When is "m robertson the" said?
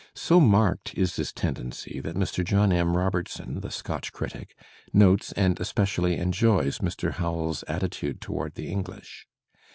2.73-3.69